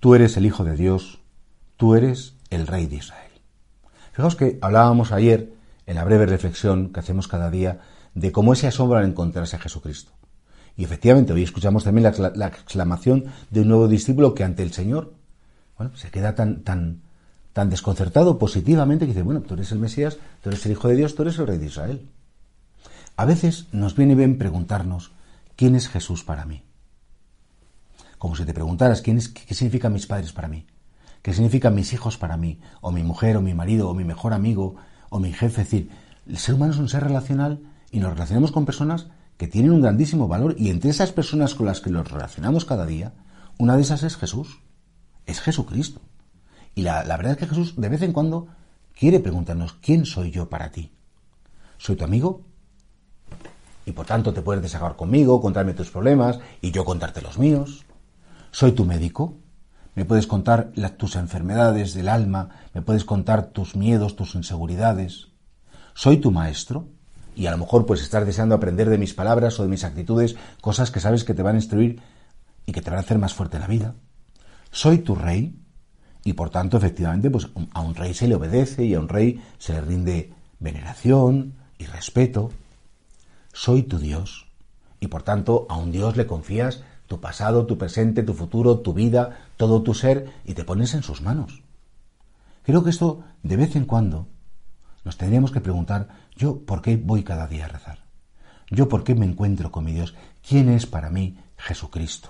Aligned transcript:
Tú 0.00 0.14
eres 0.14 0.38
el 0.38 0.46
Hijo 0.46 0.64
de 0.64 0.76
Dios, 0.76 1.18
tú 1.76 1.94
eres 1.94 2.34
el 2.48 2.66
Rey 2.66 2.86
de 2.86 2.96
Israel. 2.96 3.30
Fijaos 4.12 4.34
que 4.34 4.58
hablábamos 4.62 5.12
ayer, 5.12 5.52
en 5.86 5.94
la 5.94 6.04
breve 6.04 6.24
reflexión 6.24 6.90
que 6.90 7.00
hacemos 7.00 7.28
cada 7.28 7.50
día, 7.50 7.80
de 8.14 8.32
cómo 8.32 8.54
ese 8.54 8.66
asombro 8.66 8.98
al 8.98 9.04
encontrarse 9.04 9.56
a 9.56 9.58
Jesucristo. 9.58 10.12
Y 10.74 10.84
efectivamente, 10.84 11.34
hoy 11.34 11.42
escuchamos 11.42 11.84
también 11.84 12.04
la, 12.04 12.32
la, 12.34 12.46
exclamación 12.46 13.26
de 13.50 13.60
un 13.60 13.68
nuevo 13.68 13.88
discípulo 13.88 14.34
que 14.34 14.42
ante 14.42 14.62
el 14.62 14.72
Señor, 14.72 15.12
bueno, 15.76 15.94
se 15.94 16.10
queda 16.10 16.34
tan, 16.34 16.62
tan, 16.62 17.02
tan 17.52 17.68
desconcertado 17.68 18.38
positivamente 18.38 19.04
que 19.04 19.12
dice, 19.12 19.22
bueno, 19.22 19.42
tú 19.42 19.52
eres 19.52 19.70
el 19.70 19.80
Mesías, 19.80 20.16
tú 20.42 20.48
eres 20.48 20.64
el 20.64 20.72
Hijo 20.72 20.88
de 20.88 20.96
Dios, 20.96 21.14
tú 21.14 21.22
eres 21.22 21.38
el 21.38 21.46
Rey 21.46 21.58
de 21.58 21.66
Israel. 21.66 22.08
A 23.16 23.26
veces 23.26 23.66
nos 23.72 23.96
viene 23.96 24.14
bien 24.14 24.38
preguntarnos, 24.38 25.12
¿quién 25.56 25.74
es 25.74 25.90
Jesús 25.90 26.24
para 26.24 26.46
mí? 26.46 26.62
Como 28.20 28.36
si 28.36 28.44
te 28.44 28.52
preguntaras 28.52 29.00
¿quién 29.00 29.16
es, 29.16 29.30
qué 29.30 29.54
significan 29.54 29.94
mis 29.94 30.06
padres 30.06 30.30
para 30.34 30.46
mí, 30.46 30.66
qué 31.22 31.32
significan 31.32 31.74
mis 31.74 31.94
hijos 31.94 32.18
para 32.18 32.36
mí, 32.36 32.60
o 32.82 32.92
mi 32.92 33.02
mujer, 33.02 33.38
o 33.38 33.40
mi 33.40 33.54
marido, 33.54 33.88
o 33.88 33.94
mi 33.94 34.04
mejor 34.04 34.34
amigo, 34.34 34.76
o 35.08 35.18
mi 35.18 35.32
jefe. 35.32 35.62
Es 35.62 35.70
decir, 35.70 35.90
el 36.28 36.36
ser 36.36 36.54
humano 36.54 36.74
es 36.74 36.78
un 36.78 36.90
ser 36.90 37.02
relacional 37.02 37.62
y 37.90 37.98
nos 37.98 38.12
relacionamos 38.12 38.52
con 38.52 38.66
personas 38.66 39.06
que 39.38 39.48
tienen 39.48 39.72
un 39.72 39.80
grandísimo 39.80 40.28
valor 40.28 40.54
y 40.58 40.68
entre 40.68 40.90
esas 40.90 41.12
personas 41.12 41.54
con 41.54 41.64
las 41.64 41.80
que 41.80 41.88
nos 41.88 42.10
relacionamos 42.10 42.66
cada 42.66 42.84
día, 42.84 43.14
una 43.56 43.74
de 43.74 43.82
esas 43.82 44.02
es 44.02 44.18
Jesús, 44.18 44.60
es 45.24 45.40
Jesucristo. 45.40 46.02
Y 46.74 46.82
la, 46.82 47.04
la 47.04 47.16
verdad 47.16 47.32
es 47.32 47.38
que 47.38 47.46
Jesús 47.46 47.80
de 47.80 47.88
vez 47.88 48.02
en 48.02 48.12
cuando 48.12 48.48
quiere 48.94 49.20
preguntarnos, 49.20 49.72
¿quién 49.80 50.04
soy 50.04 50.30
yo 50.30 50.50
para 50.50 50.70
ti? 50.70 50.92
¿Soy 51.78 51.96
tu 51.96 52.04
amigo? 52.04 52.42
Y 53.86 53.92
por 53.92 54.04
tanto 54.04 54.34
te 54.34 54.42
puedes 54.42 54.62
desahogar 54.62 54.96
conmigo, 54.96 55.40
contarme 55.40 55.72
tus 55.72 55.90
problemas 55.90 56.38
y 56.60 56.70
yo 56.70 56.84
contarte 56.84 57.22
los 57.22 57.38
míos. 57.38 57.86
¿Soy 58.52 58.72
tu 58.72 58.84
médico? 58.84 59.38
¿Me 59.94 60.04
puedes 60.04 60.26
contar 60.26 60.72
tus 60.96 61.16
enfermedades 61.16 61.94
del 61.94 62.08
alma? 62.08 62.50
¿Me 62.74 62.82
puedes 62.82 63.04
contar 63.04 63.46
tus 63.46 63.76
miedos, 63.76 64.16
tus 64.16 64.34
inseguridades? 64.34 65.28
¿Soy 65.94 66.18
tu 66.18 66.30
maestro? 66.30 66.88
Y 67.36 67.46
a 67.46 67.52
lo 67.52 67.58
mejor 67.58 67.86
pues 67.86 68.02
estás 68.02 68.26
deseando 68.26 68.54
aprender 68.54 68.90
de 68.90 68.98
mis 68.98 69.14
palabras 69.14 69.58
o 69.58 69.62
de 69.62 69.68
mis 69.68 69.84
actitudes 69.84 70.36
cosas 70.60 70.90
que 70.90 71.00
sabes 71.00 71.24
que 71.24 71.34
te 71.34 71.42
van 71.42 71.54
a 71.54 71.58
instruir 71.58 72.00
y 72.66 72.72
que 72.72 72.82
te 72.82 72.90
van 72.90 72.98
a 72.98 73.02
hacer 73.02 73.18
más 73.18 73.34
fuerte 73.34 73.58
la 73.58 73.66
vida. 73.68 73.94
¿Soy 74.72 74.98
tu 74.98 75.14
rey? 75.14 75.56
Y 76.24 76.34
por 76.34 76.50
tanto, 76.50 76.76
efectivamente, 76.76 77.30
pues 77.30 77.48
a 77.72 77.80
un 77.80 77.94
rey 77.94 78.14
se 78.14 78.28
le 78.28 78.34
obedece 78.34 78.84
y 78.84 78.94
a 78.94 79.00
un 79.00 79.08
rey 79.08 79.42
se 79.58 79.72
le 79.72 79.80
rinde 79.80 80.32
veneración 80.58 81.54
y 81.78 81.86
respeto. 81.86 82.50
Soy 83.52 83.84
tu 83.84 83.98
Dios. 83.98 84.48
Y 84.98 85.06
por 85.06 85.22
tanto, 85.22 85.66
a 85.70 85.76
un 85.76 85.92
Dios 85.92 86.16
le 86.16 86.26
confías 86.26 86.82
tu 87.10 87.20
pasado, 87.20 87.66
tu 87.66 87.76
presente, 87.76 88.22
tu 88.22 88.34
futuro, 88.34 88.78
tu 88.78 88.94
vida, 88.94 89.36
todo 89.56 89.82
tu 89.82 89.94
ser, 89.94 90.32
y 90.44 90.54
te 90.54 90.62
pones 90.62 90.94
en 90.94 91.02
sus 91.02 91.22
manos. 91.22 91.64
Creo 92.62 92.84
que 92.84 92.90
esto, 92.90 93.24
de 93.42 93.56
vez 93.56 93.74
en 93.74 93.84
cuando, 93.84 94.28
nos 95.04 95.16
tendríamos 95.16 95.50
que 95.50 95.60
preguntar, 95.60 96.06
yo, 96.36 96.60
¿por 96.60 96.82
qué 96.82 96.96
voy 96.96 97.24
cada 97.24 97.48
día 97.48 97.64
a 97.64 97.68
rezar? 97.68 97.98
Yo, 98.70 98.88
¿por 98.88 99.02
qué 99.02 99.16
me 99.16 99.26
encuentro 99.26 99.72
con 99.72 99.86
mi 99.86 99.92
Dios? 99.92 100.14
¿Quién 100.48 100.68
es 100.68 100.86
para 100.86 101.10
mí 101.10 101.36
Jesucristo? 101.56 102.28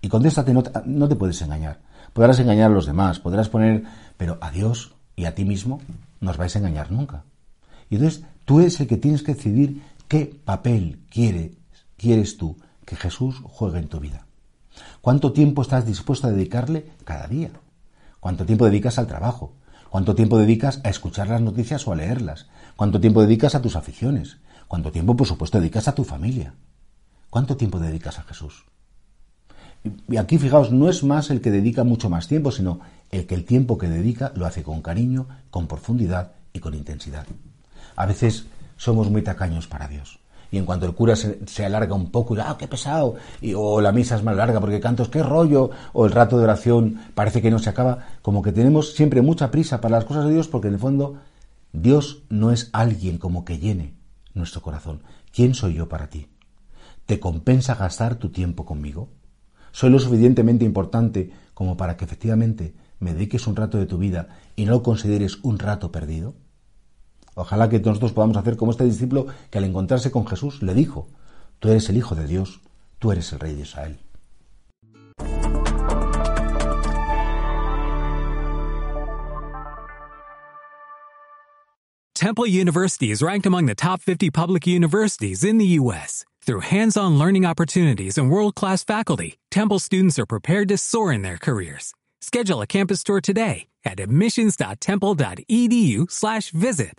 Y 0.00 0.08
contéstate, 0.08 0.54
no 0.54 0.62
te, 0.62 0.72
no 0.86 1.06
te 1.06 1.16
puedes 1.16 1.42
engañar. 1.42 1.82
Podrás 2.14 2.38
engañar 2.38 2.70
a 2.70 2.74
los 2.74 2.86
demás, 2.86 3.20
podrás 3.20 3.50
poner, 3.50 3.84
pero 4.16 4.38
a 4.40 4.50
Dios 4.50 4.94
y 5.16 5.26
a 5.26 5.34
ti 5.34 5.44
mismo 5.44 5.82
no 6.20 6.30
os 6.30 6.38
vais 6.38 6.56
a 6.56 6.60
engañar 6.60 6.90
nunca. 6.90 7.24
Y 7.90 7.96
entonces 7.96 8.24
tú 8.46 8.60
eres 8.60 8.80
el 8.80 8.86
que 8.86 8.96
tienes 8.96 9.22
que 9.22 9.34
decidir 9.34 9.82
qué 10.08 10.34
papel 10.46 11.00
quiere, 11.10 11.58
quieres 11.98 12.38
tú 12.38 12.56
que 12.90 12.96
Jesús 12.96 13.36
juegue 13.44 13.78
en 13.78 13.86
tu 13.86 14.00
vida. 14.00 14.26
¿Cuánto 15.00 15.32
tiempo 15.32 15.62
estás 15.62 15.86
dispuesto 15.86 16.26
a 16.26 16.32
dedicarle 16.32 16.90
cada 17.04 17.28
día? 17.28 17.50
¿Cuánto 18.18 18.44
tiempo 18.44 18.64
dedicas 18.64 18.98
al 18.98 19.06
trabajo? 19.06 19.52
¿Cuánto 19.90 20.16
tiempo 20.16 20.38
dedicas 20.38 20.80
a 20.82 20.88
escuchar 20.88 21.28
las 21.28 21.40
noticias 21.40 21.86
o 21.86 21.92
a 21.92 21.94
leerlas? 21.94 22.48
¿Cuánto 22.74 23.00
tiempo 23.00 23.22
dedicas 23.22 23.54
a 23.54 23.62
tus 23.62 23.76
aficiones? 23.76 24.38
¿Cuánto 24.66 24.90
tiempo, 24.90 25.16
por 25.16 25.28
supuesto, 25.28 25.60
dedicas 25.60 25.86
a 25.86 25.94
tu 25.94 26.02
familia? 26.02 26.54
¿Cuánto 27.30 27.56
tiempo 27.56 27.78
dedicas 27.78 28.18
a 28.18 28.24
Jesús? 28.24 28.64
Y 30.08 30.16
aquí, 30.16 30.38
fijaos, 30.38 30.72
no 30.72 30.88
es 30.88 31.04
más 31.04 31.30
el 31.30 31.40
que 31.40 31.52
dedica 31.52 31.84
mucho 31.84 32.10
más 32.10 32.26
tiempo, 32.26 32.50
sino 32.50 32.80
el 33.12 33.24
que 33.28 33.36
el 33.36 33.44
tiempo 33.44 33.78
que 33.78 33.88
dedica 33.88 34.32
lo 34.34 34.46
hace 34.46 34.64
con 34.64 34.82
cariño, 34.82 35.28
con 35.52 35.68
profundidad 35.68 36.32
y 36.52 36.58
con 36.58 36.74
intensidad. 36.74 37.24
A 37.94 38.06
veces 38.06 38.46
somos 38.76 39.08
muy 39.10 39.22
tacaños 39.22 39.68
para 39.68 39.86
Dios 39.86 40.18
y 40.50 40.58
en 40.58 40.64
cuanto 40.64 40.86
el 40.86 40.94
cura 40.94 41.14
se, 41.16 41.64
alarga 41.64 41.94
un 41.94 42.10
poco, 42.10 42.34
y, 42.34 42.40
ah, 42.40 42.56
qué 42.58 42.66
pesado, 42.66 43.16
o 43.56 43.80
la 43.80 43.92
misa 43.92 44.16
es 44.16 44.22
más 44.22 44.36
larga 44.36 44.60
porque 44.60 44.80
cantos, 44.80 45.08
qué 45.08 45.22
rollo, 45.22 45.70
o 45.92 46.06
el 46.06 46.12
rato 46.12 46.38
de 46.38 46.44
oración 46.44 47.00
parece 47.14 47.40
que 47.40 47.50
no 47.50 47.58
se 47.58 47.70
acaba, 47.70 48.06
como 48.22 48.42
que 48.42 48.52
tenemos 48.52 48.94
siempre 48.94 49.22
mucha 49.22 49.50
prisa 49.50 49.80
para 49.80 49.96
las 49.96 50.04
cosas 50.04 50.24
de 50.24 50.32
Dios 50.32 50.48
porque 50.48 50.68
en 50.68 50.74
el 50.74 50.80
fondo 50.80 51.18
Dios 51.72 52.24
no 52.28 52.50
es 52.50 52.68
alguien 52.72 53.18
como 53.18 53.44
que 53.44 53.58
llene 53.58 53.94
nuestro 54.34 54.60
corazón. 54.60 55.02
¿Quién 55.32 55.54
soy 55.54 55.74
yo 55.74 55.88
para 55.88 56.10
ti? 56.10 56.26
¿Te 57.06 57.20
compensa 57.20 57.74
gastar 57.74 58.16
tu 58.16 58.30
tiempo 58.30 58.64
conmigo? 58.64 59.08
¿Soy 59.72 59.90
lo 59.90 60.00
suficientemente 60.00 60.64
importante 60.64 61.30
como 61.54 61.76
para 61.76 61.96
que 61.96 62.04
efectivamente 62.04 62.74
me 62.98 63.14
dediques 63.14 63.46
un 63.46 63.56
rato 63.56 63.78
de 63.78 63.86
tu 63.86 63.98
vida 63.98 64.28
y 64.56 64.64
no 64.64 64.72
lo 64.72 64.82
consideres 64.82 65.38
un 65.42 65.58
rato 65.58 65.92
perdido? 65.92 66.34
Ojalá 67.40 67.68
que 67.70 67.80
nosotros 67.80 68.12
podamos 68.12 68.36
hacer 68.36 68.58
como 68.58 68.72
este 68.72 68.84
discípulo 68.84 69.28
que 69.50 69.56
al 69.58 69.64
encontrarse 69.64 70.10
con 70.10 70.26
Jesús 70.26 70.60
le 70.62 70.74
dijo, 70.74 71.08
tú 71.58 71.70
eres 71.70 71.88
el 71.88 71.96
Hijo 71.96 72.14
de 72.14 72.26
Dios, 72.26 72.60
tú 72.98 73.12
eres 73.12 73.32
el 73.32 73.40
Rey 73.40 73.54
de 73.54 73.62
Israel. 73.62 73.98
Temple 82.14 82.46
University 82.46 83.10
is 83.10 83.22
ranked 83.22 83.46
among 83.46 83.64
the 83.64 83.74
top 83.74 84.02
50 84.02 84.30
public 84.30 84.66
universities 84.66 85.42
in 85.42 85.56
the 85.56 85.78
U.S. 85.80 86.26
Through 86.42 86.60
hands-on 86.60 87.18
learning 87.18 87.46
opportunities 87.46 88.18
and 88.18 88.30
world-class 88.30 88.84
faculty, 88.84 89.38
Temple 89.50 89.78
students 89.78 90.18
are 90.18 90.26
prepared 90.26 90.68
to 90.68 90.76
soar 90.76 91.10
in 91.10 91.22
their 91.22 91.38
careers. 91.38 91.94
Schedule 92.20 92.60
a 92.60 92.66
campus 92.66 93.02
tour 93.02 93.22
today 93.22 93.68
at 93.86 93.98
admissions.temple.edu/visit. 93.98 96.94